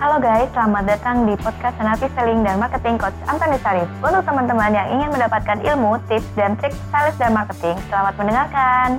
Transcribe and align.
Halo 0.00 0.16
guys, 0.16 0.48
selamat 0.56 0.96
datang 0.96 1.28
di 1.28 1.36
podcast 1.36 1.76
Senapi 1.76 2.08
Selling 2.16 2.40
dan 2.40 2.56
Marketing 2.56 2.96
Coach 2.96 3.12
Antoni 3.28 3.60
Sarif. 3.60 3.84
Untuk 4.00 4.24
teman-teman 4.24 4.72
yang 4.72 4.88
ingin 4.96 5.12
mendapatkan 5.12 5.60
ilmu, 5.60 6.00
tips, 6.08 6.24
dan 6.40 6.56
trik 6.56 6.72
sales 6.88 7.12
dan 7.20 7.36
marketing, 7.36 7.76
selamat 7.92 8.16
mendengarkan. 8.16 8.96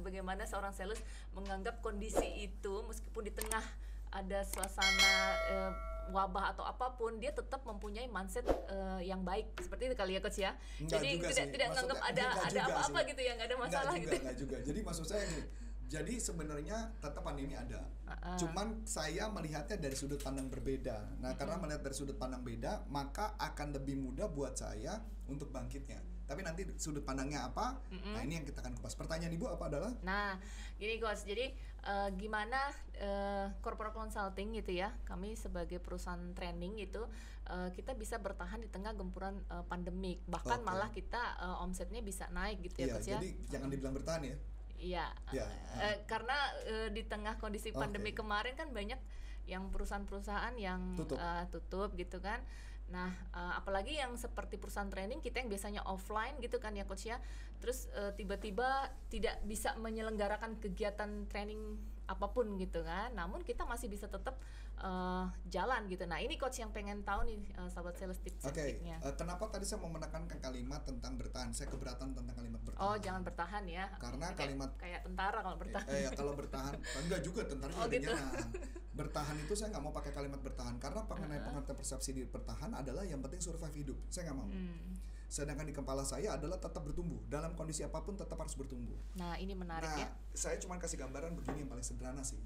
Bagaimana 0.00 0.48
seorang 0.48 0.72
sales 0.72 0.96
menganggap 1.36 1.84
kondisi 1.84 2.48
itu 2.48 2.80
meskipun 2.88 3.28
di 3.28 3.32
tengah 3.36 3.60
ada 4.08 4.40
suasana 4.48 5.12
eh, 5.52 5.70
wabah 6.16 6.56
atau 6.56 6.64
apa 6.64 6.96
pun 6.96 7.20
dia 7.20 7.36
tetap 7.36 7.60
mempunyai 7.68 8.08
mindset 8.08 8.48
eh, 8.48 9.04
yang 9.04 9.20
baik 9.20 9.52
seperti 9.60 9.92
itu 9.92 10.00
kali 10.00 10.16
ya 10.16 10.24
coach 10.24 10.40
ya. 10.40 10.56
Enggak 10.80 11.04
Jadi 11.04 11.08
tidak 11.20 11.36
sih. 11.36 11.52
tidak 11.52 11.68
menganggap 11.76 12.00
ada 12.08 12.24
ada 12.40 12.60
apa-apa 12.72 12.98
gitu 13.04 13.20
ya, 13.20 13.36
nggak 13.36 13.48
ada 13.52 13.56
masalah 13.60 13.92
enggak 13.92 14.00
juga, 14.00 14.08
gitu. 14.08 14.16
enggak 14.24 14.36
juga. 14.40 14.56
Jadi 14.64 14.80
maksud 14.80 15.04
saya 15.04 15.24
gini, 15.28 15.44
jadi 15.86 16.18
sebenarnya 16.18 16.98
tetap 16.98 17.22
pandemi 17.22 17.54
ada. 17.54 17.86
Ah, 18.06 18.34
Cuman 18.34 18.82
saya 18.82 19.30
melihatnya 19.30 19.78
dari 19.78 19.94
sudut 19.94 20.18
pandang 20.18 20.50
berbeda. 20.50 21.18
Nah, 21.22 21.38
karena 21.38 21.58
melihat 21.58 21.82
dari 21.86 21.94
sudut 21.94 22.18
pandang 22.18 22.42
beda, 22.42 22.86
maka 22.90 23.38
akan 23.38 23.74
lebih 23.78 23.94
mudah 23.98 24.26
buat 24.26 24.58
saya 24.58 24.98
untuk 25.30 25.54
bangkitnya. 25.54 26.02
Tapi 26.26 26.42
nanti 26.42 26.66
sudut 26.74 27.06
pandangnya 27.06 27.46
apa? 27.46 27.78
Nah, 28.14 28.22
ini 28.26 28.34
yang 28.34 28.46
kita 28.46 28.58
akan 28.58 28.74
kupas. 28.74 28.98
Pertanyaan 28.98 29.30
Ibu 29.30 29.46
apa 29.46 29.70
adalah? 29.70 29.94
Nah, 30.02 30.34
gini 30.74 30.98
coach, 30.98 31.22
jadi 31.22 31.54
eh, 31.86 32.08
gimana 32.18 32.58
eh, 32.98 33.46
corporate 33.62 33.94
consulting 33.94 34.58
gitu 34.58 34.74
ya, 34.74 34.90
kami 35.06 35.38
sebagai 35.38 35.78
perusahaan 35.78 36.34
training 36.34 36.82
itu 36.82 37.06
eh, 37.46 37.70
kita 37.70 37.94
bisa 37.94 38.18
bertahan 38.18 38.58
di 38.58 38.66
tengah 38.66 38.90
gempuran 38.98 39.38
eh, 39.46 39.62
pandemik, 39.70 40.18
bahkan 40.26 40.58
Oke. 40.58 40.66
malah 40.66 40.90
kita 40.90 41.22
eh, 41.38 41.62
omsetnya 41.62 42.02
bisa 42.02 42.26
naik 42.34 42.58
gitu 42.58 42.74
ya 42.82 42.86
Iya, 42.90 42.94
coach 42.98 43.06
ya. 43.06 43.18
jadi 43.22 43.30
jangan 43.46 43.68
dibilang 43.70 43.94
bertahan 43.94 44.22
ya. 44.26 44.36
Iya, 44.78 45.08
Ya, 45.32 45.46
eh, 45.82 45.96
karena 46.04 46.36
eh, 46.64 46.88
di 46.92 47.02
tengah 47.02 47.36
kondisi 47.36 47.72
pandemi 47.72 48.12
kemarin 48.12 48.54
kan 48.54 48.68
banyak 48.70 48.98
yang 49.46 49.70
perusahaan-perusahaan 49.70 50.54
yang 50.58 50.98
Tutup. 50.98 51.16
eh, 51.16 51.44
tutup 51.50 51.90
gitu 51.94 52.18
kan. 52.18 52.42
Nah, 52.86 53.10
eh, 53.34 53.52
apalagi 53.58 53.98
yang 53.98 54.14
seperti 54.14 54.58
perusahaan 54.58 54.86
training 54.86 55.18
kita 55.18 55.42
yang 55.42 55.50
biasanya 55.50 55.82
offline 55.86 56.38
gitu 56.38 56.62
kan 56.62 56.74
ya 56.74 56.86
coach 56.86 57.10
ya. 57.10 57.18
Terus 57.58 57.90
eh, 57.94 58.12
tiba-tiba 58.14 58.90
tidak 59.10 59.42
bisa 59.42 59.74
menyelenggarakan 59.78 60.58
kegiatan 60.62 61.26
training 61.26 61.78
apa 62.06 62.26
pun 62.30 62.54
gitu 62.58 62.86
kan. 62.86 63.10
Namun 63.14 63.42
kita 63.42 63.66
masih 63.66 63.90
bisa 63.90 64.06
tetap 64.06 64.38
eh, 64.78 65.24
jalan 65.46 65.86
gitu. 65.86 66.04
Nah, 66.04 66.18
ini 66.18 66.36
coach 66.36 66.58
yang 66.58 66.68
pengen 66.68 67.00
tahu 67.00 67.24
nih 67.24 67.40
eh, 67.48 67.68
sahabat 67.68 67.96
sales 67.96 68.20
tips 68.20 68.44
Oke, 68.44 68.60
triknya. 68.76 69.00
eh, 69.00 69.14
kenapa 69.14 69.48
tadi 69.48 69.64
saya 69.64 69.80
mau 69.80 69.88
menekankan 69.88 70.36
kalimat 70.36 70.82
tentang 70.82 71.16
bertahan? 71.16 71.48
Saya 71.50 71.68
keberatan 71.68 72.12
tentang 72.12 72.34
kalimat 72.34 72.60
bertahan. 72.60 72.84
Oh, 72.84 72.96
jangan 72.96 73.22
bertahan 73.22 73.64
ya. 73.64 73.88
Karena 73.96 74.26
Kayak- 74.28 74.38
kalimat 74.38 74.70
kayak 74.76 75.00
tentara 75.02 75.38
kalau 75.40 75.56
bertahan. 75.56 75.88
Eh, 75.88 76.00
ya, 76.02 76.10
kalau 76.12 76.32
bertahan, 76.40 76.74
enggak 76.76 77.20
juga 77.24 77.42
tentara 77.44 77.72
Oh, 77.74 77.86
gitu. 77.86 78.04
nyerang. 78.04 78.50
Bertahan 78.92 79.36
itu 79.36 79.52
saya 79.52 79.68
nggak 79.70 79.82
mau 79.82 79.92
pakai 79.92 80.12
kalimat 80.12 80.40
bertahan 80.40 80.76
karena 80.76 81.04
pengenai 81.04 81.40
pengertian 81.42 81.76
persepsi 81.76 82.10
di 82.12 82.24
bertahan 82.24 82.72
adalah 82.72 83.04
yang 83.04 83.20
penting 83.20 83.40
survive 83.40 83.74
hidup. 83.74 83.98
Saya 84.08 84.28
nggak 84.28 84.38
mau. 84.38 84.48
Hmm. 84.48 84.96
Sedangkan 85.26 85.66
di 85.66 85.74
kepala 85.74 86.00
saya 86.00 86.32
adalah 86.32 86.56
tetap 86.56 86.80
bertumbuh. 86.80 87.18
Dalam 87.26 87.52
kondisi 87.52 87.82
apa 87.82 88.00
pun 88.00 88.14
tetap 88.14 88.36
harus 88.36 88.54
bertumbuh. 88.54 88.96
Nah, 89.14 89.36
ini 89.36 89.52
menarik 89.52 89.84
nah, 89.84 90.00
ya. 90.00 90.08
saya 90.32 90.56
cuma 90.56 90.78
kasih 90.78 90.96
gambaran 90.96 91.34
begini 91.34 91.64
yang 91.64 91.70
paling 91.70 91.82
sederhana 91.82 92.22
sih. 92.22 92.40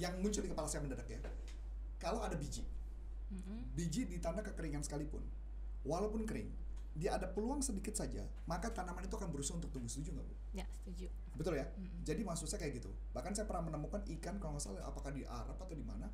Yang 0.00 0.14
muncul 0.24 0.40
di 0.40 0.48
kepala 0.48 0.66
saya 0.66 0.80
mendadak 0.80 1.04
ya. 1.12 1.20
Kalau 2.00 2.24
ada 2.24 2.32
biji, 2.32 2.64
biji 3.76 4.08
di 4.08 4.16
tanah 4.16 4.40
kekeringan 4.40 4.80
sekalipun, 4.80 5.20
walaupun 5.84 6.24
kering, 6.24 6.48
dia 6.96 7.14
ada 7.14 7.28
peluang 7.28 7.60
sedikit 7.60 7.92
saja, 7.92 8.24
maka 8.48 8.72
tanaman 8.72 9.04
itu 9.04 9.14
akan 9.14 9.28
berusaha 9.28 9.60
untuk 9.60 9.68
tumbuh. 9.68 9.92
Setuju 9.92 10.16
nggak 10.16 10.24
bu? 10.24 10.34
Ya, 10.56 10.64
setuju. 10.72 11.12
Betul 11.36 11.60
ya? 11.60 11.68
Jadi 12.02 12.24
maksud 12.24 12.48
saya 12.48 12.64
kayak 12.64 12.80
gitu. 12.80 12.90
Bahkan 13.12 13.36
saya 13.36 13.44
pernah 13.44 13.68
menemukan 13.68 14.00
ikan 14.18 14.40
kalau 14.40 14.56
nggak 14.56 14.64
salah 14.64 14.82
apakah 14.88 15.12
di 15.12 15.28
Arab 15.28 15.60
atau 15.60 15.76
di 15.76 15.84
mana, 15.84 16.08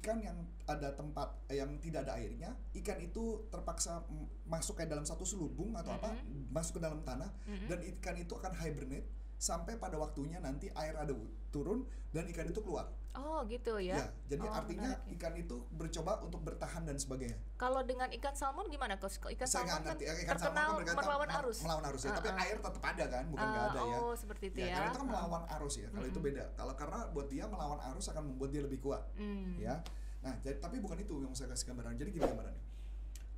ikan 0.00 0.16
yang 0.22 0.38
ada 0.64 0.96
tempat 0.96 1.44
eh, 1.52 1.60
yang 1.60 1.76
tidak 1.82 2.08
ada 2.08 2.16
airnya, 2.16 2.56
ikan 2.78 2.98
itu 3.02 3.50
terpaksa 3.52 4.00
masuk 4.48 4.80
kayak 4.80 4.94
dalam 4.94 5.04
satu 5.04 5.26
selubung 5.28 5.76
atau 5.76 5.92
apa, 5.92 6.14
masuk 6.48 6.78
ke 6.78 6.82
dalam 6.86 7.04
tanah 7.04 7.28
dan 7.68 7.78
ikan 7.98 8.16
itu 8.16 8.32
akan 8.38 8.54
hibernate 8.62 9.04
sampai 9.36 9.76
pada 9.76 9.94
waktunya 9.94 10.38
nanti 10.38 10.70
air 10.72 10.94
ada 10.94 11.12
turun 11.48 11.84
dan 12.10 12.24
ikan 12.26 12.46
itu 12.46 12.58
keluar. 12.58 12.88
Oh, 13.14 13.46
gitu 13.46 13.78
ya. 13.78 13.94
Ya, 13.94 14.06
jadi 14.26 14.42
Oh, 14.42 14.50
artinya 14.52 14.90
menarik 14.90 15.06
ya. 15.06 15.14
ikan 15.14 15.34
itu 15.36 15.56
bercoba 15.70 16.18
untuk 16.18 16.42
bertahan 16.42 16.82
dan 16.82 16.98
sebagainya. 16.98 17.38
Kalau 17.54 17.78
dengan 17.80 18.10
ikan 18.10 18.34
salmon 18.34 18.66
gimana, 18.66 18.98
Coach? 18.98 19.22
Ikan 19.22 19.46
saya 19.46 19.62
salmon 19.62 19.70
kan 19.70 19.82
ngerti, 19.94 20.04
ikan 20.04 20.18
salmon 20.18 20.34
terkenal 20.34 20.66
kan 20.66 20.74
berkata 20.76 20.98
melawan 21.00 21.28
mel- 21.28 21.38
arus. 21.40 21.58
Melawan 21.62 21.84
arus 21.86 22.00
ya, 22.00 22.10
tapi 22.12 22.28
Uh-uh. 22.28 22.42
air 22.42 22.56
tetap 22.58 22.82
ada 22.84 23.04
kan, 23.08 23.24
bukan 23.28 23.46
nggak 23.46 23.62
Ah, 23.62 23.70
ada 23.70 23.80
ya. 23.80 23.96
Oh, 23.96 24.14
seperti 24.14 24.44
itu 24.48 24.56
Ya, 24.56 24.66
ya. 24.66 24.74
karena 24.74 24.88
itu 24.88 24.98
kan 24.98 25.06
melawan 25.06 25.42
arus 25.48 25.74
ya. 25.78 25.88
Kalau 25.88 26.06
itu 26.08 26.18
beda. 26.20 26.44
Kalau 26.52 26.74
karena 26.74 26.98
buat 27.08 27.26
dia 27.28 27.44
melawan 27.46 27.80
arus 27.88 28.06
akan 28.08 28.22
membuat 28.26 28.50
dia 28.50 28.62
lebih 28.62 28.78
kuat, 28.80 29.02
Hmm. 29.14 29.54
ya. 29.56 29.74
Nah, 30.18 30.34
jadi, 30.40 30.56
tapi 30.58 30.76
bukan 30.80 30.98
itu 30.98 31.14
yang 31.16 31.30
saya 31.32 31.48
kasih 31.48 31.70
gambaran. 31.70 31.94
Jadi 31.94 32.10
gini 32.10 32.24
gambarannya. 32.24 32.62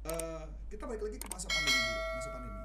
Eh, 0.07 0.43
kita 0.69 0.87
balik 0.87 1.03
lagi 1.03 1.19
ke 1.19 1.29
masa 1.29 1.47
pandemi 1.47 1.77
dulu, 1.77 2.01
masa 2.15 2.29
pandemi. 2.31 2.61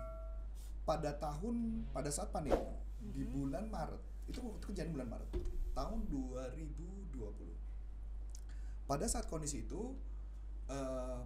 Pada 0.81 1.11
tahun, 1.13 1.55
pada 1.89 2.09
saat 2.09 2.29
pandemi 2.29 2.55
di 3.03 3.23
bulan 3.23 3.67
Maret, 3.67 3.99
itu 4.25 4.37
waktu 4.39 4.63
kejadian 4.63 4.93
bulan 4.93 5.07
Maret 5.09 5.29
tahun 5.71 5.97
2020. 6.05 8.85
Pada 8.85 9.05
saat 9.05 9.25
kondisi 9.25 9.61
itu 9.61 9.93
eh, 10.67 11.19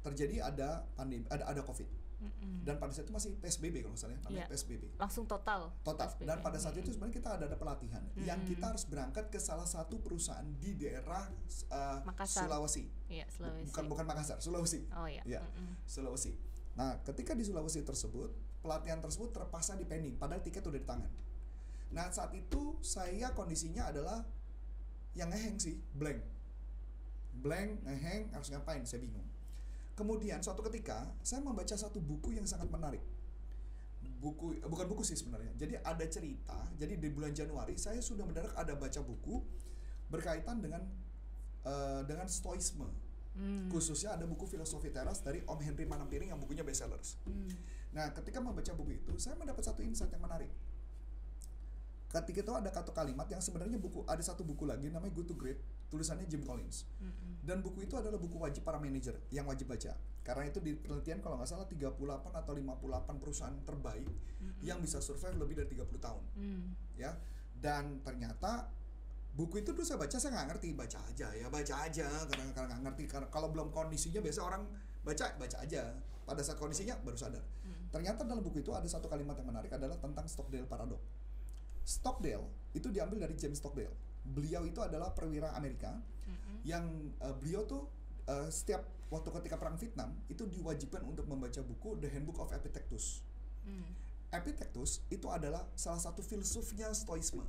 terjadi 0.00 0.44
ada 0.44 0.84
pandemi, 0.94 1.24
ada 1.28 1.44
ada 1.44 1.60
COVID. 1.60 1.88
Mm-mm. 2.18 2.66
Dan 2.66 2.74
pada 2.78 2.90
saat 2.90 3.06
itu 3.06 3.14
masih 3.14 3.30
PSBB 3.38 3.78
kalau 3.78 3.94
nggak 3.94 4.00
salah, 4.00 4.10
ya, 4.10 4.18
namanya 4.20 4.40
Iya. 4.40 4.46
PSBB 4.50 4.82
Langsung 4.98 5.24
total. 5.24 5.70
total 5.86 6.04
PSBB. 6.04 6.26
dan 6.26 6.36
pada 6.42 6.58
saat 6.58 6.74
itu 6.74 6.90
sebenarnya 6.90 7.14
kita 7.14 7.28
ada, 7.30 7.44
ada 7.46 7.54
pelatihan 7.54 8.02
yang 8.18 8.38
kita 8.42 8.64
harus 8.66 8.82
berangkat 8.84 9.24
ke 9.28 9.38
salah 9.38 9.62
satu 9.62 10.02
perusahaan 10.02 10.42
di 10.58 10.74
daerah 10.74 11.30
uh, 11.70 11.98
Makassar. 12.02 12.50
Sulawesi 12.50 12.90
Iya, 13.06 13.22
Sulawesi. 13.30 13.70
bukan 13.70 13.84
bukan 13.86 14.04
Makassar 14.04 14.36
Sulawesi 14.38 14.82
Oh 14.90 15.06
iya. 15.06 15.22
ya 15.22 15.40
Mm-mm. 15.46 15.78
Sulawesi 15.86 16.34
nah 16.78 16.94
ketika 17.02 17.34
di 17.34 17.42
Sulawesi 17.42 17.82
tersebut 17.82 18.30
pelatihan 18.62 19.02
tersebut 19.02 19.34
terpaksa 19.34 19.74
di 19.74 19.82
pending 19.82 20.14
padahal 20.14 20.42
tiket 20.46 20.62
udah 20.62 20.78
di 20.78 20.86
tangan. 20.86 21.12
Nah 21.90 22.06
saat 22.14 22.30
itu 22.38 22.78
saya 22.84 23.34
kondisinya 23.34 23.90
adalah 23.90 24.22
yang 25.18 25.34
ngeheng 25.34 25.58
sih 25.58 25.74
blank. 25.98 26.22
Blank 27.42 27.82
ngeheng 27.82 28.30
harus 28.30 28.48
ngapain? 28.54 28.86
Saya 28.86 29.02
bingung. 29.02 29.26
Kemudian 29.98 30.38
suatu 30.38 30.62
ketika 30.70 31.10
saya 31.26 31.42
membaca 31.42 31.74
satu 31.74 31.98
buku 31.98 32.38
yang 32.38 32.46
sangat 32.46 32.70
menarik. 32.70 33.02
Buku 34.22 34.62
eh, 34.62 34.68
bukan 34.70 34.86
buku 34.86 35.02
sih 35.02 35.18
sebenarnya. 35.18 35.54
Jadi 35.58 35.74
ada 35.82 36.04
cerita 36.06 36.58
jadi 36.78 36.94
di 36.94 37.08
bulan 37.10 37.34
Januari 37.34 37.74
saya 37.74 37.98
sudah 37.98 38.22
mendadak 38.22 38.54
ada 38.54 38.78
baca 38.78 39.02
buku 39.02 39.42
berkaitan 40.06 40.62
dengan 40.62 40.86
eh, 41.66 42.00
dengan 42.06 42.30
stoisme 42.30 42.86
Hmm. 43.38 43.70
khususnya 43.70 44.18
ada 44.18 44.26
buku 44.26 44.44
filosofi 44.44 44.90
teras 44.90 45.22
dari 45.22 45.38
Om 45.46 45.62
Henry 45.62 45.86
Manampiring 45.86 46.34
yang 46.34 46.40
bukunya 46.42 46.66
bestsellers 46.66 47.14
Hmm. 47.22 47.46
nah 47.94 48.10
ketika 48.10 48.42
membaca 48.42 48.74
buku 48.74 48.98
itu 48.98 49.14
saya 49.16 49.38
mendapat 49.38 49.62
satu 49.62 49.80
insight 49.80 50.10
yang 50.10 50.20
menarik 50.20 50.50
ketika 52.08 52.40
itu 52.40 52.52
ada 52.56 52.72
satu 52.72 52.90
kalimat 52.90 53.28
yang 53.28 53.38
sebenarnya 53.38 53.76
buku 53.76 54.00
ada 54.08 54.24
satu 54.24 54.40
buku 54.40 54.64
lagi 54.64 54.88
namanya 54.88 55.12
Good 55.12 55.28
to 55.28 55.36
Great 55.36 55.60
tulisannya 55.92 56.24
Jim 56.24 56.40
Collins 56.40 56.88
Mm-mm. 56.98 57.44
dan 57.44 57.60
buku 57.60 57.84
itu 57.84 57.94
adalah 57.94 58.16
buku 58.16 58.40
wajib 58.40 58.64
para 58.64 58.80
manajer 58.80 59.12
yang 59.28 59.44
wajib 59.44 59.68
baca 59.68 59.92
karena 60.24 60.42
itu 60.48 60.58
di 60.58 60.72
penelitian 60.74 61.20
kalau 61.20 61.36
nggak 61.36 61.48
salah 61.48 61.68
38 61.68 62.00
atau 62.32 62.52
58 62.56 63.22
perusahaan 63.22 63.56
terbaik 63.60 64.08
yang 64.60 64.80
bisa 64.80 64.98
survive 64.98 65.36
lebih 65.36 65.54
dari 65.60 65.68
30 65.76 66.00
tahun 66.00 66.24
Hmm. 66.32 66.66
ya 66.96 67.12
dan 67.60 68.00
ternyata 68.00 68.72
buku 69.38 69.62
itu 69.62 69.70
dulu 69.70 69.86
saya 69.86 70.02
baca 70.02 70.18
saya 70.18 70.34
nggak 70.34 70.48
ngerti. 70.50 70.68
Baca 70.74 70.98
aja 71.06 71.28
ya 71.30 71.46
baca 71.46 71.74
aja. 71.86 72.06
Karena 72.26 72.50
karena 72.50 72.66
nggak 72.74 72.82
ngerti. 72.90 73.04
Karena 73.06 73.26
kalau 73.30 73.54
belum 73.54 73.70
kondisinya 73.70 74.18
biasa 74.18 74.40
orang 74.42 74.66
baca 75.06 75.24
baca 75.38 75.56
aja. 75.62 75.94
Pada 76.26 76.42
saat 76.42 76.58
kondisinya 76.58 76.98
baru 77.06 77.16
sadar. 77.16 77.40
Ternyata 77.88 78.26
dalam 78.26 78.44
buku 78.44 78.60
itu 78.60 78.74
ada 78.76 78.84
satu 78.84 79.08
kalimat 79.08 79.38
yang 79.40 79.48
menarik 79.48 79.72
adalah 79.72 79.96
tentang 79.96 80.28
Stockdale 80.28 80.68
Paradox. 80.68 81.00
Stockdale 81.88 82.44
itu 82.76 82.92
diambil 82.92 83.24
dari 83.24 83.32
James 83.38 83.56
Stockdale. 83.56 83.96
Beliau 84.28 84.68
itu 84.68 84.76
adalah 84.84 85.16
perwira 85.16 85.56
Amerika 85.56 85.96
yang 86.68 86.84
eh, 87.24 87.34
beliau 87.40 87.64
tuh 87.64 87.88
eh, 88.28 88.52
setiap 88.52 88.84
waktu 89.08 89.32
ketika 89.40 89.56
perang 89.56 89.80
Vietnam 89.80 90.12
itu 90.28 90.44
diwajibkan 90.44 91.00
untuk 91.08 91.24
membaca 91.24 91.64
buku 91.64 91.96
The 91.96 92.12
Handbook 92.12 92.44
of 92.44 92.52
Epictetus. 92.52 93.24
Hmm. 93.64 93.96
Epictetus 94.28 95.00
itu 95.08 95.32
adalah 95.32 95.64
salah 95.72 96.00
satu 96.00 96.20
filsufnya 96.20 96.92
Stoisme. 96.92 97.48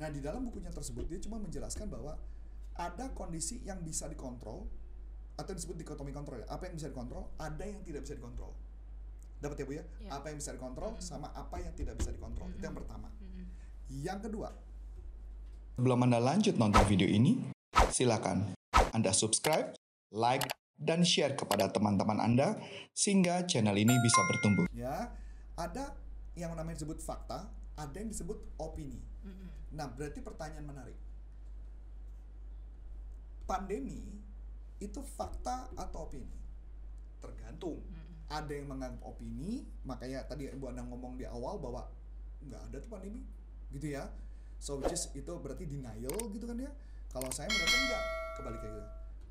Nah, 0.00 0.08
di 0.08 0.24
dalam 0.24 0.48
bukunya 0.48 0.72
tersebut 0.72 1.04
dia 1.04 1.20
cuma 1.20 1.36
menjelaskan 1.36 1.92
bahwa 1.92 2.16
ada 2.72 3.12
kondisi 3.12 3.60
yang 3.68 3.84
bisa 3.84 4.08
dikontrol 4.08 4.64
atau 5.36 5.52
disebut 5.52 5.76
dikotomi 5.76 6.10
kontrol 6.16 6.40
ya. 6.40 6.48
Apa 6.48 6.72
yang 6.72 6.80
bisa 6.80 6.88
dikontrol, 6.88 7.28
ada 7.36 7.64
yang 7.68 7.84
tidak 7.84 8.08
bisa 8.08 8.16
dikontrol. 8.16 8.56
Dapat 9.40 9.56
ya 9.60 9.64
Bu 9.68 9.72
ya? 9.76 9.84
Ya. 10.00 10.10
Apa 10.16 10.32
yang 10.32 10.40
bisa 10.40 10.56
dikontrol 10.56 10.96
sama 11.00 11.28
apa 11.36 11.60
yang 11.60 11.72
tidak 11.76 12.00
bisa 12.00 12.12
dikontrol. 12.12 12.48
Itu 12.52 12.64
yang 12.64 12.76
pertama. 12.76 13.08
Mm-mm. 13.20 13.46
Yang 13.92 14.18
kedua, 14.28 14.48
Sebelum 15.80 16.04
Anda 16.04 16.20
lanjut 16.20 16.60
nonton 16.60 16.84
video 16.84 17.08
ini, 17.08 17.40
silakan 17.88 18.52
Anda 18.92 19.16
subscribe, 19.16 19.72
like, 20.12 20.44
dan 20.76 21.00
share 21.08 21.32
kepada 21.32 21.72
teman-teman 21.72 22.20
Anda 22.20 22.60
sehingga 22.92 23.48
channel 23.48 23.72
ini 23.80 23.96
bisa 24.04 24.20
bertumbuh. 24.28 24.68
ya, 24.76 25.08
ada 25.56 25.96
yang 26.36 26.52
namanya 26.52 26.84
disebut 26.84 27.00
fakta, 27.00 27.48
ada 27.80 27.96
yang 27.96 28.12
disebut 28.12 28.36
opini. 28.60 29.00
Mm-mm. 29.24 29.48
Nah, 29.72 29.88
berarti 29.88 30.20
pertanyaan 30.20 30.66
menarik. 30.68 30.98
pandemi 33.50 34.06
itu 34.78 35.02
fakta 35.02 35.66
atau 35.74 36.06
opini? 36.06 36.38
Tergantung. 37.18 37.82
Ada 38.30 38.54
yang 38.54 38.70
menganggap 38.70 39.02
opini 39.02 39.66
makanya 39.82 40.22
tadi 40.22 40.46
ibu 40.46 40.70
anda 40.70 40.86
ngomong 40.86 41.18
di 41.18 41.26
awal 41.26 41.58
bahwa 41.58 41.90
nggak 42.46 42.62
ada 42.70 42.76
tuh 42.78 42.94
pandemi 42.94 43.26
gitu 43.74 43.90
ya. 43.90 44.06
So 44.62 44.78
which 44.78 44.94
is 44.94 45.10
itu 45.18 45.34
berarti 45.34 45.66
denial 45.66 46.14
gitu 46.30 46.46
kan 46.46 46.62
ya. 46.62 46.70
Kalau 47.10 47.26
saya 47.34 47.50
melihatnya 47.50 47.78
enggak 47.90 48.04
kebalik 48.38 48.62
gitu 48.62 48.82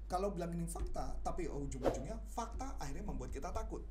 kalau 0.10 0.34
bilang 0.34 0.50
ini 0.58 0.66
fakta 0.66 1.14
tapi 1.22 1.46
ujung-ujungnya 1.46 2.18
fakta 2.34 2.74
akhirnya 2.82 3.06
membuat 3.06 3.30
kita 3.30 3.54
takut. 3.54 3.86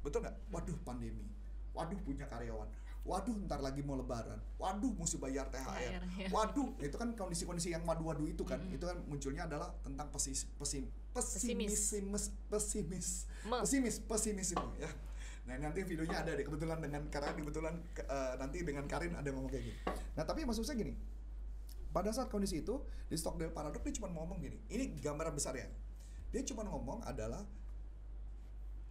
Betul 0.00 0.24
nggak? 0.24 0.36
Waduh 0.48 0.78
pandemi. 0.82 1.28
Waduh 1.76 2.00
punya 2.02 2.24
karyawan 2.26 2.66
waduh 3.08 3.32
ntar 3.48 3.64
lagi 3.64 3.80
mau 3.80 3.96
lebaran. 3.96 4.36
Waduh 4.60 4.92
mesti 4.92 5.16
bayar 5.16 5.48
THR. 5.48 5.96
Ya. 5.96 6.28
waduh 6.28 6.76
itu 6.76 6.92
kan 6.92 7.16
kondisi-kondisi 7.16 7.72
yang 7.72 7.82
wadu-wadu 7.82 8.28
itu 8.28 8.44
kan. 8.44 8.60
Itu 8.68 8.84
kan 8.84 9.00
munculnya 9.08 9.48
adalah 9.48 9.72
tentang 9.80 10.12
pesis, 10.12 10.44
pesim, 10.60 10.84
Pesimis. 11.16 11.72
pesimis. 11.72 12.24
Pesimis 12.52 13.08
pesimis 13.40 13.96
pesimis 14.04 14.48
itu 14.52 14.68
ya. 14.76 14.90
Nah 15.48 15.56
nanti 15.56 15.80
videonya 15.80 16.20
ada 16.20 16.36
deh. 16.36 16.44
Kebetulan 16.44 16.76
dengan 16.78 17.08
Karin 17.08 17.32
kebetulan 17.34 17.80
ke- 17.96 18.04
eh, 18.04 18.32
nanti 18.36 18.60
dengan 18.60 18.84
Karin 18.84 19.16
ada 19.16 19.24
ngomong 19.32 19.48
kayak 19.48 19.64
gini. 19.64 19.78
Nah 20.12 20.28
tapi 20.28 20.44
maksud 20.44 20.68
saya 20.68 20.76
gini. 20.76 20.92
Pada 21.88 22.12
saat 22.12 22.28
kondisi 22.28 22.60
itu 22.60 22.84
di 23.08 23.16
Stockdale 23.16 23.48
Paradox 23.48 23.80
dia 23.80 23.96
cuma 23.96 24.12
ngomong 24.12 24.36
gini. 24.38 24.60
Ini 24.68 25.00
gambaran 25.00 25.32
besar 25.32 25.56
ya. 25.56 25.64
Dia 26.28 26.44
cuma 26.44 26.60
ngomong 26.62 27.00
adalah 27.02 27.40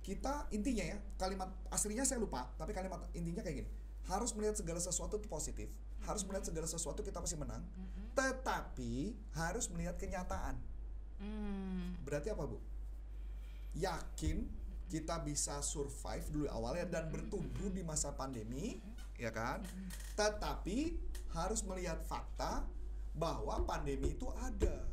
kita 0.02 0.48
intinya 0.50 0.88
ya 0.88 0.98
kalimat 1.20 1.52
aslinya 1.68 2.08
saya 2.08 2.24
lupa 2.24 2.48
tapi 2.56 2.72
kalimat 2.72 3.04
intinya 3.12 3.44
kayak 3.44 3.60
gini 3.60 3.70
harus 4.08 4.32
melihat 4.34 4.56
segala 4.56 4.80
sesuatu 4.80 5.20
itu 5.20 5.28
positif. 5.28 5.68
Harus 6.08 6.24
melihat 6.24 6.48
segala 6.48 6.68
sesuatu 6.68 7.04
kita 7.04 7.20
pasti 7.20 7.36
menang. 7.36 7.64
Tetapi 8.16 9.16
harus 9.36 9.68
melihat 9.72 10.00
kenyataan. 10.00 10.56
Hmm. 11.18 11.98
berarti 12.06 12.30
apa 12.30 12.46
bu? 12.46 12.62
Yakin 13.74 14.46
kita 14.86 15.18
bisa 15.26 15.66
survive 15.66 16.30
dulu 16.30 16.46
awalnya 16.54 16.86
dan 16.86 17.10
bertumbuh 17.10 17.74
di 17.74 17.82
masa 17.82 18.14
pandemi 18.14 18.78
ya 19.18 19.34
kan? 19.34 19.66
Tetapi 20.14 20.94
harus 21.34 21.66
melihat 21.66 22.00
fakta 22.06 22.64
bahwa 23.18 23.66
pandemi 23.66 24.14
itu 24.14 24.30
ada. 24.38 24.86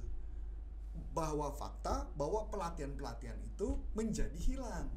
Bahwa 1.15 1.53
fakta 1.55 2.09
bahwa 2.19 2.49
pelatihan-pelatihan 2.51 3.39
itu 3.45 3.79
menjadi 3.95 4.35
hilang. 4.41 4.91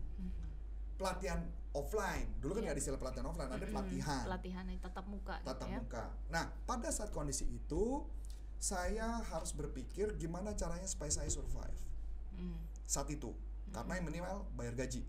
Pelatihan 0.97 1.45
offline 1.77 2.27
dulu 2.41 2.51
kan 2.51 2.57
Iya. 2.57 2.65
nggak 2.65 2.75
ada 2.75 2.81
istilah 2.81 2.99
pelatihan 2.99 3.25
offline 3.25 3.49
ada 3.49 3.61
pelatihan 3.63 4.23
pelatihan 4.25 4.65
yang 4.65 4.79
tatap 4.81 5.05
muka 5.05 5.35
tatap 5.45 5.61
gitu 5.61 5.73
ya 5.73 5.79
muka. 5.79 6.05
Nah, 6.27 6.45
pada 6.65 6.89
saat 6.89 7.09
kondisi 7.09 7.45
itu 7.45 8.01
saya 8.57 9.21
harus 9.21 9.53
berpikir 9.53 10.17
gimana 10.17 10.51
caranya 10.51 10.85
supaya 10.85 11.13
saya 11.13 11.29
survive 11.29 11.77
Hmm. 12.33 12.57
saat 12.83 13.09
itu. 13.09 13.33
Karena 13.69 13.97
yang 13.97 14.05
minimal 14.05 14.45
bayar 14.53 14.73
gaji. 14.73 15.01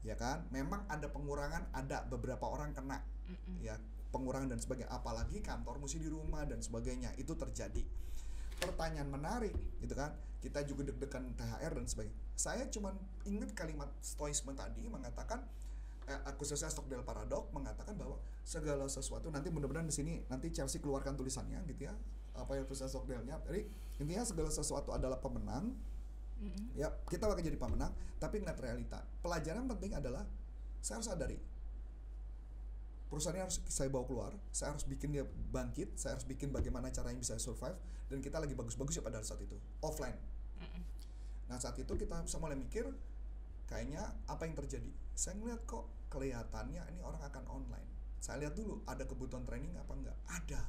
Ya 0.00 0.16
kan? 0.16 0.44
Memang 0.48 0.84
ada 0.86 1.08
pengurangan, 1.08 1.64
ada 1.70 2.04
beberapa 2.04 2.44
orang 2.44 2.72
kena 2.72 3.00
Mm-mm. 3.24 3.56
ya 3.58 3.76
pengurangan 4.10 4.48
dan 4.48 4.60
sebagainya 4.60 4.88
apalagi 4.88 5.40
kantor 5.40 5.76
mesti 5.76 5.96
di 5.96 6.06
rumah 6.06 6.44
dan 6.44 6.60
sebagainya 6.60 7.16
itu 7.16 7.32
terjadi 7.32 7.80
pertanyaan 8.54 9.08
menarik 9.08 9.50
gitu 9.80 9.92
kan 9.92 10.12
kita 10.38 10.60
juga 10.62 10.86
deg-degan 10.86 11.32
THR 11.34 11.72
dan 11.72 11.84
sebagainya 11.84 12.14
saya 12.32 12.68
cuman 12.68 12.94
ingat 13.24 13.50
kalimat 13.52 13.88
stoisme 13.98 14.52
tadi 14.52 14.86
mengatakan 14.86 15.42
eh, 16.04 16.34
khususnya 16.36 16.68
Stockdale 16.68 17.04
Paradox 17.04 17.48
mengatakan 17.56 17.96
bahwa 17.96 18.20
segala 18.44 18.84
sesuatu 18.88 19.32
nanti 19.32 19.48
mudah-mudahan 19.48 19.88
di 19.88 19.94
sini 19.94 20.12
nanti 20.28 20.52
Chelsea 20.52 20.80
keluarkan 20.80 21.16
tulisannya 21.16 21.64
gitu 21.64 21.88
ya 21.88 21.94
apa 22.34 22.58
yang 22.58 22.66
tulisan 22.68 22.90
Stockdale-nya 22.90 23.40
jadi 23.46 23.64
intinya 24.02 24.24
segala 24.26 24.50
sesuatu 24.50 24.90
adalah 24.92 25.18
pemenang. 25.22 25.72
Mm-mm. 26.34 26.74
ya 26.74 26.90
kita 27.06 27.30
bakal 27.30 27.46
jadi 27.46 27.54
pemenang 27.54 27.94
tapi 28.18 28.42
ingat 28.42 28.58
realita. 28.58 29.06
Pelajaran 29.22 29.70
penting 29.70 29.94
adalah 29.94 30.26
saya 30.82 30.98
harus 30.98 31.08
sadari. 31.08 31.38
Perusahaannya 33.06 33.46
harus 33.46 33.62
saya 33.70 33.86
bawa 33.86 34.02
keluar 34.02 34.32
saya 34.50 34.74
harus 34.74 34.82
bikin 34.82 35.14
dia 35.14 35.22
bangkit 35.54 35.94
saya 35.94 36.18
harus 36.18 36.26
bikin 36.26 36.50
bagaimana 36.50 36.90
caranya 36.90 37.22
bisa 37.22 37.38
survive 37.38 37.78
dan 38.10 38.18
kita 38.18 38.42
lagi 38.42 38.52
bagus-bagus 38.58 38.98
ya 38.98 39.02
pada 39.06 39.22
saat 39.22 39.40
itu 39.46 39.54
offline. 39.80 40.18
Mm-mm. 40.58 40.82
nah 41.46 41.56
saat 41.62 41.78
itu 41.78 41.94
kita 41.94 42.18
bisa 42.26 42.36
mulai 42.42 42.58
mikir 42.58 42.90
kayaknya 43.66 44.02
apa 44.28 44.44
yang 44.44 44.54
terjadi? 44.56 44.90
Saya 45.14 45.38
ngeliat 45.38 45.62
kok 45.64 45.86
kelihatannya 46.10 46.82
ini 46.94 47.00
orang 47.02 47.22
akan 47.22 47.44
online. 47.50 47.88
Saya 48.22 48.40
lihat 48.46 48.56
dulu 48.56 48.80
ada 48.88 49.04
kebutuhan 49.04 49.44
training 49.44 49.76
apa 49.76 49.92
enggak? 49.92 50.16
Ada. 50.30 50.62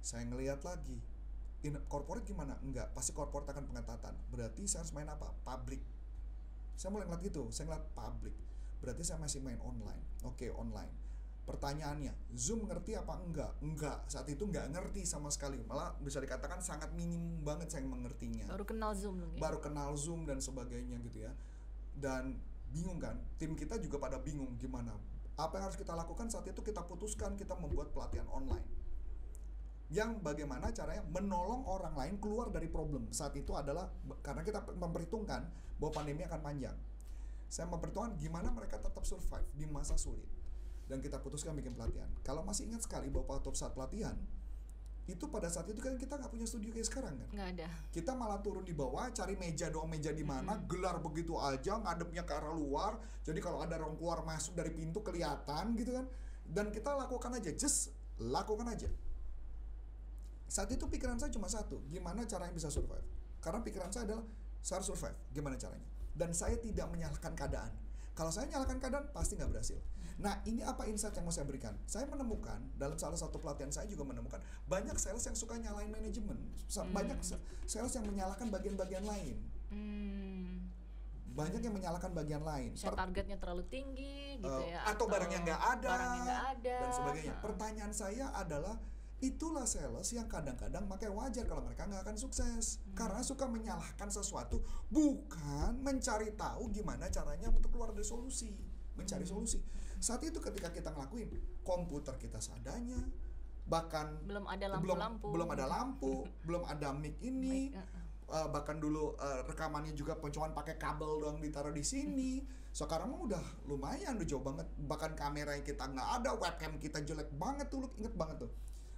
Saya 0.00 0.24
ngelihat 0.28 0.64
lagi. 0.64 0.96
In 1.64 1.76
corporate 1.88 2.24
gimana? 2.24 2.56
Enggak. 2.64 2.92
Pasti 2.96 3.12
corporate 3.12 3.52
akan 3.52 3.68
pengetatan. 3.68 4.14
Berarti 4.32 4.64
saya 4.64 4.84
harus 4.84 4.92
main 4.96 5.08
apa? 5.08 5.32
Public. 5.44 5.80
Saya 6.76 6.92
mulai 6.92 7.08
ngeliat 7.08 7.22
gitu. 7.24 7.48
Saya 7.52 7.68
ngeliat 7.68 7.86
public. 7.92 8.34
Berarti 8.80 9.02
saya 9.04 9.20
masih 9.20 9.40
main 9.40 9.60
online. 9.60 10.04
Oke 10.24 10.48
online. 10.52 10.92
Pertanyaannya 11.44 12.32
zoom 12.32 12.64
ngerti 12.64 12.96
apa 12.96 13.20
enggak? 13.20 13.52
Enggak. 13.60 14.08
Saat 14.08 14.32
itu 14.32 14.48
enggak 14.48 14.72
ngerti 14.72 15.04
sama 15.04 15.28
sekali. 15.28 15.60
Malah 15.68 15.92
bisa 16.00 16.16
dikatakan 16.16 16.64
sangat 16.64 16.88
minim 16.96 17.44
banget 17.44 17.68
saya 17.68 17.84
mengertinya. 17.84 18.48
Baru 18.48 18.64
kenal 18.64 18.96
zoom 18.96 19.20
ya 19.20 19.28
baru 19.36 19.60
kenal 19.60 19.92
Zoom 20.00 20.24
dan 20.24 20.40
sebagainya 20.40 20.96
gitu 21.04 21.28
ya. 21.28 21.32
Dan 21.94 22.38
bingung 22.74 22.98
kan, 22.98 23.16
tim 23.38 23.54
kita 23.54 23.78
juga 23.78 24.02
pada 24.02 24.18
bingung 24.18 24.58
gimana. 24.58 24.94
Apa 25.34 25.58
yang 25.58 25.70
harus 25.70 25.78
kita 25.78 25.94
lakukan 25.94 26.30
saat 26.30 26.46
itu 26.46 26.62
kita 26.62 26.82
putuskan 26.86 27.34
kita 27.34 27.54
membuat 27.58 27.90
pelatihan 27.90 28.26
online. 28.30 28.66
Yang 29.90 30.18
bagaimana 30.22 30.74
caranya 30.74 31.06
menolong 31.06 31.66
orang 31.66 31.94
lain 31.94 32.14
keluar 32.18 32.50
dari 32.50 32.66
problem. 32.66 33.10
Saat 33.14 33.38
itu 33.38 33.54
adalah 33.54 33.90
karena 34.22 34.42
kita 34.42 34.62
memperhitungkan 34.74 35.46
bahwa 35.78 35.92
pandemi 35.94 36.22
akan 36.26 36.40
panjang. 36.42 36.76
Saya 37.50 37.70
memperhitungkan 37.70 38.18
gimana 38.18 38.50
mereka 38.50 38.82
tetap 38.82 39.06
survive 39.06 39.46
di 39.54 39.66
masa 39.70 39.94
sulit. 39.94 40.26
Dan 40.90 40.98
kita 41.00 41.22
putuskan 41.22 41.54
bikin 41.54 41.72
pelatihan. 41.72 42.10
Kalau 42.26 42.42
masih 42.44 42.68
ingat 42.68 42.84
sekali 42.84 43.08
bahwa 43.08 43.38
pada 43.38 43.54
saat 43.54 43.72
pelatihan 43.72 44.18
itu 45.04 45.28
pada 45.28 45.52
saat 45.52 45.68
itu 45.68 45.76
kan 45.84 46.00
kita 46.00 46.16
nggak 46.16 46.32
punya 46.32 46.48
studio 46.48 46.72
kayak 46.72 46.88
sekarang 46.88 47.14
kan? 47.20 47.28
Nggak 47.36 47.48
ada. 47.56 47.68
Kita 47.92 48.16
malah 48.16 48.40
turun 48.40 48.64
di 48.64 48.72
bawah 48.72 49.12
cari 49.12 49.36
meja 49.36 49.68
doang 49.68 49.92
meja 49.92 50.08
di 50.16 50.24
mana 50.24 50.56
gelar 50.64 50.96
begitu 51.04 51.36
aja 51.36 51.76
ngadepnya 51.76 52.24
ke 52.24 52.32
arah 52.32 52.56
luar. 52.56 52.96
Jadi 53.20 53.36
kalau 53.44 53.60
ada 53.60 53.76
orang 53.76 54.00
keluar 54.00 54.24
masuk 54.24 54.56
dari 54.56 54.72
pintu 54.72 55.04
kelihatan 55.04 55.76
gitu 55.76 55.92
kan. 55.92 56.08
Dan 56.48 56.72
kita 56.72 56.96
lakukan 56.96 57.36
aja 57.36 57.52
just 57.52 57.92
lakukan 58.16 58.64
aja. 58.72 58.88
Saat 60.48 60.72
itu 60.72 60.88
pikiran 60.88 61.20
saya 61.20 61.28
cuma 61.28 61.52
satu 61.52 61.84
gimana 61.92 62.24
caranya 62.24 62.56
bisa 62.56 62.72
survive? 62.72 63.04
Karena 63.44 63.60
pikiran 63.60 63.92
saya 63.92 64.08
adalah 64.08 64.24
saya 64.64 64.80
harus 64.80 64.88
survive 64.88 65.16
gimana 65.36 65.60
caranya? 65.60 65.88
Dan 66.16 66.32
saya 66.32 66.56
tidak 66.56 66.88
menyalahkan 66.88 67.36
keadaan. 67.36 67.72
Kalau 68.16 68.32
saya 68.32 68.48
menyalahkan 68.48 68.80
keadaan 68.80 69.04
pasti 69.12 69.36
nggak 69.36 69.52
berhasil 69.52 69.80
nah 70.14 70.38
ini 70.44 70.62
apa 70.62 70.86
insight 70.86 71.10
yang 71.12 71.22
mau 71.22 71.30
saya 71.30 71.42
berikan 71.42 71.74
saya 71.84 72.06
menemukan 72.06 72.62
dalam 72.74 72.94
salah 72.94 73.14
satu 73.14 73.36
pelatihan 73.36 73.68
saya 73.68 73.84
juga 73.84 74.06
menemukan 74.06 74.38
banyak 74.64 74.94
sales 74.94 75.22
yang 75.22 75.34
suka 75.34 75.56
nyalain 75.56 75.88
manajemen 75.88 76.38
Hmm. 76.70 76.90
banyak 76.90 77.18
sa- 77.20 77.38
sales 77.64 77.90
yang 77.92 78.04
menyalahkan 78.04 78.46
bagian-bagian 78.48 79.02
lain 79.02 79.36
hmm. 79.68 80.70
banyak 81.28 81.60
yang 81.60 81.74
menyalahkan 81.74 82.14
bagian 82.14 82.42
lain 82.42 82.74
Saya 82.74 82.94
targetnya 82.94 83.34
terlalu 83.36 83.66
tinggi 83.66 84.38
gitu 84.38 84.46
Eh, 84.62 84.70
ya 84.70 84.86
atau 84.86 85.04
barang 85.04 85.26
yang 85.28 85.42
nggak 85.42 85.62
ada, 85.72 85.88
barang 85.88 86.06
yang 86.08 86.22
nggak 86.22 86.42
ada 86.52 86.76
dan 86.76 86.90
sebagainya. 86.92 87.32
Ha. 87.32 87.42
Pertanyaan 87.42 87.92
saya 87.92 88.26
adalah 88.32 88.74
itulah 89.20 89.64
sales 89.64 90.06
yang 90.10 90.26
kadang-kadang 90.26 90.84
makanya 90.84 91.10
wajar 91.16 91.42
kalau 91.44 91.64
mereka 91.64 91.86
nggak 91.86 92.02
akan 92.02 92.16
sukses 92.16 92.78
Hmm. 92.78 92.94
karena 92.94 93.18
suka 93.20 93.46
menyalahkan 93.46 94.08
sesuatu 94.08 94.62
bukan 94.88 95.74
mencari 95.76 96.30
tahu 96.34 96.70
gimana 96.70 97.08
caranya 97.08 97.48
untuk 97.48 97.72
keluar 97.72 97.90
dari 97.90 98.04
solusi 98.04 98.54
mencari 98.94 99.24
Hmm. 99.24 99.32
solusi 99.32 99.58
saat 100.04 100.20
itu 100.20 100.36
ketika 100.36 100.68
kita 100.68 100.92
ngelakuin 100.92 101.32
komputer 101.64 102.20
kita 102.20 102.36
seadanya 102.36 103.00
bahkan 103.64 104.20
belum 104.28 104.44
ada 104.44 104.76
belum 104.76 105.00
lampu-lampu 105.00 105.28
belum 105.32 105.48
ada 105.48 105.64
lampu 105.64 106.12
belum 106.46 106.62
ada 106.68 106.92
mic 106.92 107.16
ini 107.24 107.72
Mic. 107.72 108.04
Uh, 108.24 108.48
bahkan 108.48 108.80
dulu 108.80 109.12
uh, 109.20 109.44
rekamannya 109.44 109.92
juga 109.92 110.16
cuman 110.16 110.56
pakai 110.56 110.80
kabel 110.80 111.20
doang 111.20 111.44
ditaruh 111.44 111.76
di 111.76 111.84
sini. 111.84 112.40
Sekarang 112.72 113.12
mah 113.12 113.20
udah 113.20 113.44
lumayan 113.68 114.16
udah 114.16 114.24
jauh 114.24 114.40
banget. 114.40 114.64
Bahkan 114.80 115.12
kamera 115.12 115.52
yang 115.52 115.60
kita 115.60 115.84
nggak 115.92 116.08
ada, 116.18 116.32
webcam 116.32 116.80
kita 116.80 117.04
jelek 117.04 117.28
banget 117.36 117.68
tuh, 117.68 117.84
lu 117.84 117.88
inget 118.00 118.16
banget 118.16 118.48
tuh. 118.48 118.50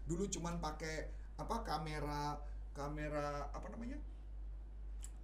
Dulu 0.06 0.30
cuman 0.30 0.62
pakai 0.62 1.10
apa 1.42 1.58
kamera 1.66 2.38
kamera 2.70 3.50
apa 3.50 3.66
namanya? 3.66 3.98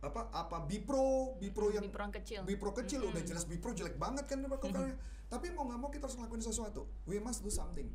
Apa 0.03 0.35
apa 0.35 0.67
Bipro, 0.67 1.39
Bipro 1.39 1.71
yang 1.71 1.87
Bipro 1.87 2.03
yang 2.03 2.15
kecil 2.19 2.41
Bipro 2.43 2.71
kecil 2.75 3.07
Mm-mm. 3.07 3.15
udah 3.15 3.23
jelas 3.23 3.47
Bipro 3.47 3.71
jelek 3.71 4.03
banget 4.03 4.27
kan 4.27 4.43
rekamannya. 4.43 4.99
Tapi 5.33 5.49
mau 5.57 5.65
nggak 5.65 5.81
mau 5.81 5.89
kita 5.89 6.05
harus 6.05 6.21
ngelakuin 6.21 6.45
sesuatu. 6.45 6.85
We 7.09 7.17
must 7.17 7.41
do 7.41 7.49
something. 7.49 7.89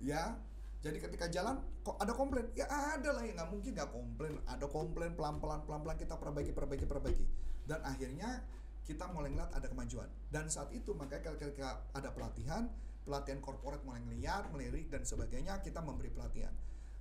Ya, 0.00 0.40
jadi 0.80 0.98
ketika 0.98 1.28
jalan 1.28 1.60
kok 1.84 2.00
ada 2.00 2.16
komplain 2.16 2.48
ya 2.56 2.66
ada 2.66 3.12
lah 3.12 3.22
ya 3.22 3.36
nggak 3.38 3.50
mungkin 3.54 3.70
nggak 3.70 3.90
komplain 3.92 4.34
ada 4.50 4.66
komplain 4.66 5.12
pelan 5.14 5.38
pelan 5.38 5.62
pelan 5.62 5.84
pelan 5.86 5.94
kita 5.94 6.18
perbaiki 6.18 6.50
perbaiki 6.50 6.86
perbaiki 6.90 7.26
dan 7.70 7.78
akhirnya 7.86 8.42
kita 8.82 9.06
mulai 9.14 9.30
ngeliat 9.30 9.54
ada 9.54 9.70
kemajuan 9.70 10.10
dan 10.34 10.50
saat 10.50 10.74
itu 10.74 10.90
makanya 10.98 11.38
ketika 11.38 11.86
ada 11.94 12.10
pelatihan 12.10 12.66
pelatihan 13.06 13.38
korporat 13.38 13.78
mulai 13.86 14.02
ngeliat 14.02 14.50
melirik 14.50 14.90
dan 14.90 15.06
sebagainya 15.06 15.62
kita 15.62 15.78
memberi 15.78 16.10
pelatihan 16.10 16.50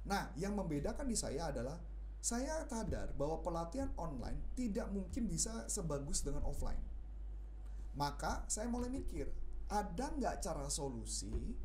nah 0.06 0.30
yang 0.38 0.54
membedakan 0.54 1.10
di 1.10 1.18
saya 1.18 1.50
adalah 1.50 1.82
saya 2.22 2.70
sadar 2.70 3.18
bahwa 3.18 3.42
pelatihan 3.42 3.90
online 3.98 4.38
tidak 4.54 4.94
mungkin 4.94 5.26
bisa 5.26 5.66
sebagus 5.66 6.22
dengan 6.22 6.46
offline. 6.46 6.78
Maka 7.98 8.46
saya 8.46 8.70
mulai 8.70 8.94
mikir, 8.94 9.26
ada 9.72 10.12
nggak 10.20 10.44
cara 10.44 10.68
solusi 10.68 11.56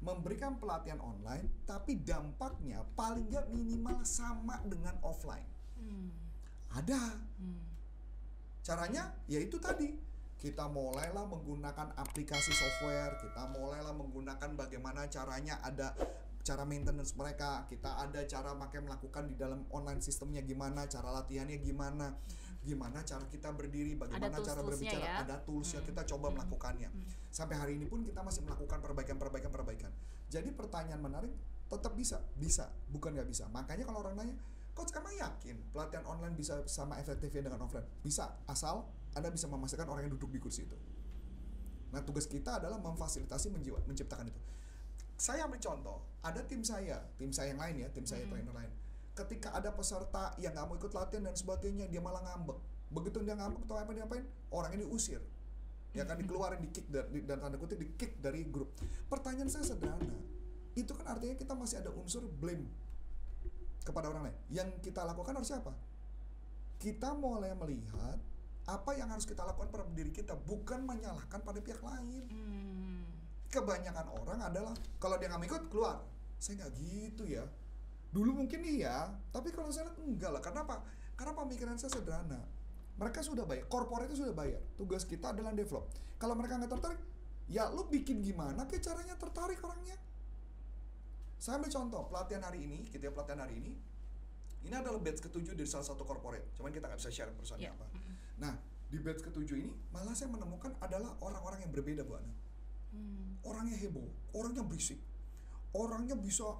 memberikan 0.00 0.56
pelatihan 0.56 0.96
online 1.04 1.60
tapi 1.68 2.00
dampaknya 2.00 2.80
paling 2.96 3.28
nggak 3.28 3.52
minimal 3.52 4.00
sama 4.00 4.56
dengan 4.64 4.96
offline? 5.04 5.44
Hmm. 5.76 6.08
Ada. 6.72 7.20
Hmm. 7.36 7.62
Caranya 8.64 9.12
yaitu 9.28 9.60
tadi 9.60 9.92
kita 10.40 10.72
mulailah 10.72 11.28
menggunakan 11.28 11.92
aplikasi 12.00 12.56
software, 12.56 13.20
kita 13.20 13.44
mulailah 13.52 13.92
menggunakan 13.92 14.56
bagaimana 14.56 15.04
caranya 15.12 15.60
ada 15.60 15.92
cara 16.40 16.64
maintenance 16.64 17.12
mereka, 17.12 17.68
kita 17.68 18.00
ada 18.00 18.24
cara 18.24 18.56
pakai 18.56 18.80
melakukan 18.80 19.28
di 19.28 19.36
dalam 19.36 19.68
online 19.68 20.00
sistemnya 20.00 20.40
gimana, 20.40 20.88
cara 20.88 21.12
latihannya 21.12 21.60
gimana, 21.60 22.16
gimana 22.60 23.00
cara 23.00 23.24
kita 23.24 23.48
berdiri, 23.50 23.96
bagaimana 23.96 24.36
tools-toolsnya 24.36 24.52
cara 24.52 24.60
berbicara, 24.60 25.00
ya. 25.00 25.14
ada 25.24 25.36
toolsnya 25.40 25.80
Hmm. 25.80 25.88
kita 25.88 26.02
coba 26.04 26.26
Hmm. 26.28 26.34
melakukannya. 26.36 26.88
Hmm. 26.92 27.04
Sampai 27.32 27.56
hari 27.56 27.72
ini 27.80 27.88
pun 27.88 28.04
kita 28.04 28.20
masih 28.20 28.44
melakukan 28.44 28.78
perbaikan-perbaikan 28.84 29.50
perbaikan. 29.50 29.92
Jadi 30.28 30.52
pertanyaan 30.52 31.00
menarik 31.00 31.32
tetap 31.66 31.96
bisa, 31.96 32.20
bisa, 32.36 32.68
bukan 32.88 33.16
nggak 33.16 33.26
bisa. 33.26 33.48
Makanya 33.48 33.88
kalau 33.88 34.04
orang 34.04 34.14
nanya, 34.14 34.36
coach 34.76 34.92
emang 34.92 35.14
yakin 35.14 35.56
pelatihan 35.72 36.04
online 36.04 36.36
bisa 36.36 36.60
sama 36.66 37.00
efektifnya 37.00 37.48
dengan 37.48 37.64
offline? 37.64 37.86
Bisa, 38.02 38.28
asal 38.44 38.84
anda 39.16 39.32
bisa 39.32 39.48
memastikan 39.48 39.88
orang 39.88 40.06
yang 40.06 40.12
duduk 40.14 40.30
di 40.30 40.38
kursi 40.38 40.68
itu. 40.68 40.76
Nah 41.90 42.04
tugas 42.04 42.26
kita 42.26 42.60
adalah 42.62 42.78
memfasilitasi 42.78 43.50
menjiwa, 43.50 43.82
menciptakan 43.82 44.30
itu. 44.30 44.40
Saya 45.16 45.44
ambil 45.44 45.58
contoh, 45.58 46.00
ada 46.22 46.40
tim 46.44 46.62
saya, 46.62 46.96
tim 47.16 47.28
saya 47.28 47.52
yang 47.52 47.60
lain 47.60 47.76
ya, 47.82 47.88
tim 47.92 48.06
saya 48.06 48.24
Mhm. 48.24 48.30
trainer 48.30 48.54
lain. 48.54 48.72
Ketika 49.14 49.52
ada 49.52 49.74
peserta 49.74 50.32
yang 50.38 50.54
nggak 50.54 50.66
mau 50.70 50.76
ikut 50.78 50.92
latihan 50.94 51.26
dan 51.28 51.36
sebagainya, 51.36 51.90
dia 51.90 52.00
malah 52.00 52.22
ngambek. 52.24 52.58
Begitu 52.90 53.22
dia 53.26 53.34
ngambek, 53.36 53.62
tuh 53.66 53.76
apa 53.76 53.90
dia 53.92 54.06
apain? 54.06 54.24
Orang 54.50 54.72
ini 54.74 54.86
diusir. 54.86 55.20
Ya 55.90 56.06
kan 56.06 56.16
dikeluarin, 56.22 56.62
di 56.62 56.70
kick 56.70 56.86
dari, 56.86 57.26
dan 57.26 57.42
tanda 57.42 57.58
kutip 57.58 57.78
di 57.82 57.90
kick 57.98 58.22
dari 58.22 58.46
grup. 58.46 58.70
Pertanyaan 59.10 59.50
saya 59.50 59.66
sederhana, 59.66 60.14
itu 60.78 60.94
kan 60.94 61.06
artinya 61.10 61.34
kita 61.34 61.52
masih 61.58 61.82
ada 61.82 61.90
unsur 61.90 62.22
blame 62.30 62.70
kepada 63.82 64.06
orang 64.06 64.30
lain. 64.30 64.36
Yang 64.54 64.68
kita 64.86 65.02
lakukan 65.02 65.34
harus 65.34 65.50
apa? 65.50 65.74
Kita 66.78 67.12
mulai 67.18 67.52
melihat 67.58 68.16
apa 68.70 68.90
yang 68.94 69.10
harus 69.10 69.26
kita 69.26 69.42
lakukan 69.42 69.66
pada 69.74 69.82
diri 69.90 70.14
kita, 70.14 70.38
bukan 70.38 70.86
menyalahkan 70.86 71.42
pada 71.42 71.58
pihak 71.58 71.82
lain 71.82 72.22
Hmm. 72.30 73.02
kebanyakan 73.50 74.06
orang 74.14 74.38
adalah 74.46 74.74
kalau 75.02 75.18
dia 75.18 75.26
nggak 75.26 75.42
mau 75.42 75.48
ikut 75.50 75.64
keluar 75.74 75.98
saya 76.38 76.62
nggak 76.62 76.72
gitu 76.78 77.26
ya 77.26 77.42
dulu 78.10 78.42
mungkin 78.42 78.60
iya 78.66 79.14
tapi 79.30 79.54
kalau 79.54 79.70
saya 79.70 79.86
lihat 79.90 79.98
enggak 80.02 80.30
lah. 80.34 80.42
Karena 80.42 80.66
apa? 80.66 80.82
Karena 81.14 81.32
pemikiran 81.36 81.76
saya 81.78 81.94
sederhana. 81.94 82.40
Mereka 82.98 83.24
sudah 83.24 83.48
bayar 83.48 83.64
korporat 83.70 84.10
itu 84.10 84.26
sudah 84.26 84.34
bayar. 84.36 84.60
Tugas 84.76 85.06
kita 85.06 85.32
adalah 85.32 85.54
develop. 85.54 85.88
Kalau 86.20 86.34
mereka 86.36 86.58
nggak 86.60 86.72
tertarik 86.74 87.00
ya 87.50 87.66
lu 87.72 87.82
bikin 87.88 88.22
gimana 88.22 88.66
ke 88.68 88.78
caranya 88.78 89.16
tertarik 89.18 89.58
orangnya? 89.64 89.96
Saya 91.40 91.56
ambil 91.56 91.72
contoh 91.72 92.02
pelatihan 92.12 92.44
hari 92.44 92.68
ini 92.68 92.84
gitu 92.92 93.00
ya 93.00 93.12
pelatihan 93.14 93.40
hari 93.48 93.56
ini. 93.56 93.72
Ini 94.60 94.76
adalah 94.76 95.00
batch 95.00 95.24
ketujuh 95.24 95.56
dari 95.56 95.64
salah 95.64 95.88
satu 95.88 96.04
korporat. 96.04 96.44
Cuman 96.52 96.68
kita 96.68 96.84
nggak 96.84 97.00
bisa 97.00 97.08
share 97.08 97.32
perusahaannya 97.32 97.64
Ya. 97.64 97.72
apa. 97.72 97.86
Nah 98.44 98.52
di 98.92 98.98
batch 99.00 99.24
ketujuh 99.24 99.56
ini 99.56 99.72
malah 99.94 100.12
saya 100.12 100.28
menemukan 100.28 100.76
adalah 100.84 101.16
orang-orang 101.24 101.64
yang 101.64 101.72
berbeda 101.72 102.04
bu 102.04 102.18
Ana. 102.20 102.34
Hmm. 102.90 103.38
orangnya 103.46 103.78
heboh, 103.78 104.02
orangnya 104.34 104.66
berisik, 104.66 104.98
orangnya 105.70 106.18
bisa 106.18 106.58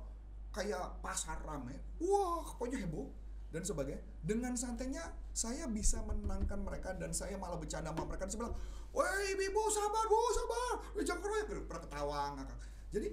kayak 0.50 0.98
pasar 1.02 1.38
ramai, 1.46 1.78
wah 2.02 2.46
pokoknya 2.58 2.82
heboh 2.82 3.10
dan 3.50 3.62
sebagainya. 3.62 4.02
Dengan 4.22 4.54
santainya 4.54 5.02
saya 5.30 5.66
bisa 5.70 6.02
menenangkan 6.06 6.58
mereka 6.62 6.94
dan 6.98 7.14
saya 7.14 7.38
malah 7.38 7.58
bercanda 7.58 7.94
sama 7.94 8.06
mereka 8.06 8.26
dan 8.26 8.30
saya 8.34 8.40
bilang, 8.46 8.56
woi 8.90 9.34
ibu 9.34 9.62
sabar 9.70 10.04
bu 10.06 10.18
sabar, 10.34 10.74
jangan 11.02 11.20
keroyak, 11.22 11.46
pernah 11.66 11.82
ketawa 11.86 12.20
ngakak. 12.38 12.58
Jadi 12.90 13.08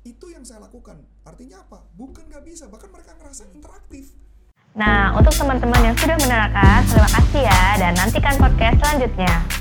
itu 0.00 0.26
yang 0.32 0.42
saya 0.42 0.64
lakukan. 0.64 1.04
Artinya 1.28 1.62
apa? 1.62 1.84
Bukan 1.94 2.26
nggak 2.32 2.44
bisa, 2.46 2.66
bahkan 2.72 2.88
mereka 2.88 3.14
ngerasa 3.20 3.52
interaktif. 3.52 4.16
Nah, 4.70 5.18
untuk 5.18 5.34
teman-teman 5.34 5.82
yang 5.82 5.96
sudah 5.98 6.14
menerangkan, 6.14 6.86
terima 6.86 7.10
kasih 7.10 7.42
ya 7.42 7.62
dan 7.78 7.92
nantikan 7.98 8.34
podcast 8.38 8.78
selanjutnya. 8.78 9.59